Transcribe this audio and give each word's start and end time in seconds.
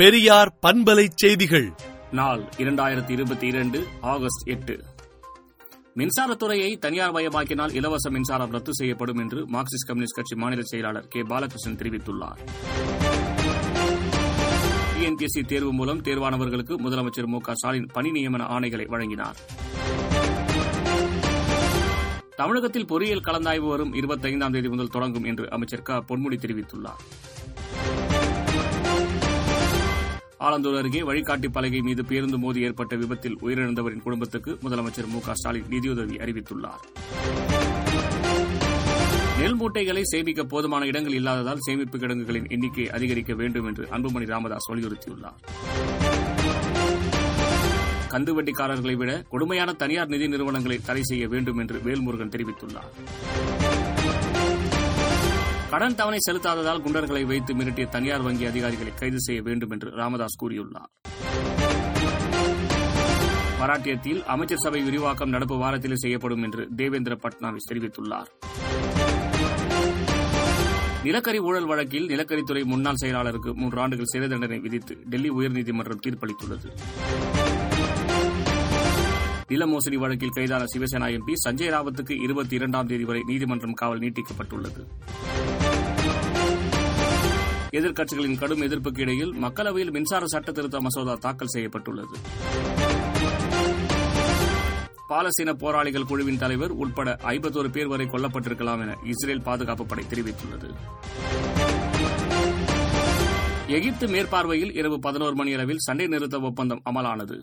பெரியார் 0.00 0.58
பண்பலை 0.66 1.08
செய்திகள். 1.14 1.72
நாள் 2.10 2.42
இரண்டாயிரத்தி 2.56 3.10
இருபத்தி 3.10 3.46
இரண்டு 3.46 3.86
ஆகஸ்ட் 4.00 4.48
எட்டு. 4.48 4.84
மின்சாரத்துறையை 5.96 6.78
தனியார் 6.78 7.12
மயமாக்கினால் 7.12 7.74
இலவச 7.74 8.10
மின்சாரம் 8.10 8.50
ரத்து 8.50 8.74
செய்யப்படும் 8.74 9.18
என்று 9.18 9.46
மார்க்சிஸ்ட் 9.46 9.86
கம்யூனிஸ்ட் 9.86 10.14
கட்சி 10.14 10.36
மாநில 10.36 10.62
செயலாளர் 10.62 11.08
கே. 11.08 11.22
பாலகிருஷ்ணன் 11.22 11.76
தெரிவித்துள்ளார். 11.76 12.36
டிஎன்பிஎஸ்சி 14.98 15.44
தேர்வு 15.46 15.72
மூலம் 15.72 16.02
தேர்வானவர்களுக்கு 16.02 16.78
முதலமைச்சர் 16.78 17.26
மு. 17.26 17.40
க. 17.40 17.54
ஸ்டாலின் 17.54 17.88
பணி 17.92 18.10
நியமன 18.10 18.42
ஆணைகளை 18.46 18.86
வழங்கினார். 18.86 19.36
தமிழகத்தில் 22.36 22.86
பொறியியல் 22.86 23.20
கலந்தாய்வு 23.20 23.68
வரும் 23.68 23.94
இருபத்தைந்தாம் 23.94 24.52
தேதி 24.52 24.68
முதல் 24.68 24.88
தொடங்கும் 24.88 25.24
என்று 25.24 25.50
அமைச்சர் 25.50 25.82
க. 25.82 26.04
பொன்முடி 26.08 26.36
தெரிவித்துள்ளார். 26.38 27.04
ஆலந்தூர் 30.46 30.76
அருகே 30.78 31.00
வழிகாட்டி 31.02 31.48
பலகை 31.48 31.80
மீது 31.80 32.02
பேருந்து 32.04 32.38
மோதி 32.38 32.60
ஏற்பட்ட 32.66 32.96
விபத்தில் 32.96 33.36
உயிரிழந்தவரின் 33.40 34.02
குடும்பத்துக்கு 34.04 34.58
முதலமைச்சர் 34.62 35.08
மு 35.14 35.20
க 35.26 35.34
ஸ்டாலின் 35.34 35.66
நிதியுதவி 35.68 36.16
அறிவித்துள்ளார். 36.24 36.84
நெல் 39.40 39.54
மூட்டைகளை 39.54 40.02
சேமிக்க 40.04 40.44
போதுமான 40.44 40.86
இடங்கள் 40.86 41.12
இல்லாததால் 41.12 41.62
சேமிப்பு 41.66 41.98
கிடங்குகளின் 41.98 42.48
எண்ணிக்கை 42.48 42.90
அதிகரிக்க 42.90 43.34
வேண்டும் 43.34 43.66
என்று 43.66 43.86
அன்புமணி 43.90 44.28
ராமதாஸ் 44.32 44.70
வலியுறுத்தியுள்ளார். 44.70 45.38
கந்துவட்டிக்காரர்களை 48.14 48.96
விட 48.96 49.24
கொடுமையான 49.28 49.72
தனியார் 49.72 50.08
நிதி 50.08 50.28
நிறுவனங்களை 50.28 50.80
தடை 50.88 51.02
செய்ய 51.02 51.28
வேண்டும் 51.28 51.58
என்று 51.58 51.78
வேல்முருகன் 51.86 52.34
தெரிவித்துள்ளார். 52.36 52.90
கடன் 55.70 55.94
தவணை 55.94 56.18
செலுத்தாததால் 56.18 56.80
குண்டர்களை 56.84 57.26
வைத்து 57.26 57.54
மிரட்டிய 57.54 57.88
தனியார் 57.88 58.22
வங்கி 58.22 58.44
அதிகாரிகளை 58.46 58.94
கைது 58.94 59.20
செய்ய 59.20 59.42
வேண்டும் 59.42 59.70
என்று 59.70 59.90
ராமதாஸ் 59.90 60.44
கூறியுள்ளார். 60.44 60.90
மராட்டியத்தில் 63.60 64.24
அமைச்சர் 64.24 64.58
சபை 64.58 64.82
விரிவாக்கம் 64.82 65.28
நடப்பு 65.28 65.56
வாரத்தில் 65.58 65.96
செய்யப்படும் 65.96 66.42
என்று 66.42 66.68
தேவேந்திர 66.76 67.18
பட்னாவிஸ் 67.22 67.68
தெரிவித்துள்ளார். 67.70 68.30
நிலக்கரி 71.02 71.38
ஊழல் 71.38 71.66
வழக்கில் 71.66 72.08
நிலக்கரித்துறை 72.08 72.64
முன்னாள் 72.64 73.00
செயலாளருக்கு 73.02 73.54
மூன்று 73.54 73.80
ஆண்டுகள் 73.80 74.10
சிறை 74.12 74.28
தண்டனை 74.28 74.58
விதித்து 74.58 74.96
டெல்லி 75.04 75.30
உயர்நீதிமன்றம் 75.30 76.02
தீர்ப்பளித்துள்ளது. 76.06 76.68
நில 79.50 79.66
மோசடி 79.66 79.96
வழக்கில் 79.96 80.34
கைதான 80.36 80.64
சிவசேனா 80.72 81.06
எம்பி 81.16 81.34
சஞ்சய் 81.44 81.72
ராவத்துக்கு 81.74 82.14
இருபத்தி 82.22 82.54
இரண்டாம் 82.54 82.86
தேதி 82.86 83.04
வரை 83.04 83.22
நீதிமன்றம் 83.26 83.72
காவல் 83.72 83.98
நீட்டிக்கப்பட்டுள்ளது. 83.98 84.82
எதிர்க்கட்சிகளின் 87.78 88.38
கடும் 88.38 88.62
எதிர்ப்புக்கு 88.66 89.00
இடையில் 89.00 89.32
மக்களவையில் 89.44 89.90
மின்சார 89.90 90.26
சட்ட 90.26 90.52
திருத்த 90.52 90.80
மசோதா 90.80 91.14
தாக்கல் 91.14 91.52
செய்யப்பட்டுள்ளது. 91.54 92.16
பாலஸ்தீன 95.08 95.52
போராளிகள் 95.52 96.08
குழுவின் 96.10 96.38
தலைவர் 96.38 96.70
உட்பட 96.70 97.16
ஐம்பத்தோரு 97.22 97.70
பேர் 97.70 97.86
வரை 97.86 98.06
கொல்லப்பட்டிருக்கலாம் 98.06 98.82
என 98.84 98.96
இஸ்ரேல் 99.04 99.42
பாதுகாப்பு 99.42 99.86
படை 99.86 100.04
தெரிவித்துள்ளது. 100.10 100.70
எகிப்து 103.78 104.06
மேற்பார்வையில் 104.06 104.76
இரவு 104.76 104.98
பதினோரு 104.98 105.34
மணி 105.34 105.52
அளவில் 105.52 105.84
சண்டை 105.86 106.06
நிறுத்த 106.06 106.38
ஒப்பந்தம் 106.40 106.82
அமலானது. 106.84 107.36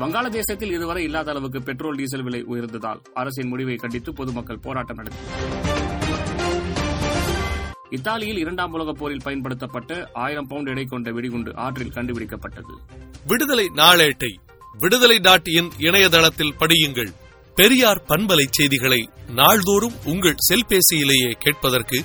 வங்காளதேசத்தில் 0.00 0.72
இதுவரை 0.72 1.04
இல்லாத 1.04 1.30
அளவுக்கு 1.30 1.62
பெட்ரோல் 1.62 1.96
டீசல் 1.96 2.22
விலை 2.22 2.42
உயர்ந்ததால் 2.42 3.00
அரசின் 3.14 3.48
முடிவை 3.48 3.74
கண்டித்து 3.74 4.12
பொதுமக்கள் 4.12 4.58
போராட்டம் 4.58 4.96
நடத்தினர் 4.96 5.48
இத்தாலியில் 7.90 8.38
இரண்டாம் 8.38 8.72
உலகப் 8.72 8.96
போரில் 8.98 9.20
பயன்படுத்தப்பட்ட 9.24 10.10
ஆயிரம் 10.12 10.46
பவுண்ட் 10.46 10.68
எடை 10.68 10.84
கொண்ட 10.84 11.10
வெடிகுண்டு 11.10 11.56
ஆற்றில் 11.56 11.92
கண்டுபிடிக்கப்பட்டது. 11.92 12.74
விடுதலை 13.26 13.66
நாளேட்டை 13.76 14.34
விடுதலை 14.78 15.18
டாட் 15.18 15.48
இன் 15.48 15.70
இணையதளத்தில் 15.78 16.54
படியுங்கள். 16.58 17.12
பெரியார் 17.54 18.04
பண்பலை 18.08 18.46
செய்திகளை 18.50 19.08
நாள்தோறும் 19.34 19.92
உங்கள் 20.04 20.36
செல்பேசியிலேயே 20.48 21.30
கேட்பதற்கு 21.38 22.04